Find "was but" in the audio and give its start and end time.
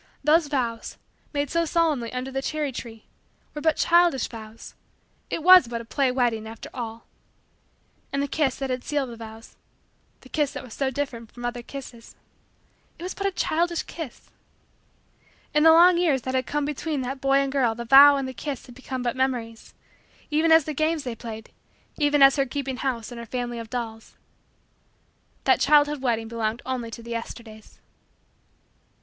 5.43-5.79, 13.03-13.27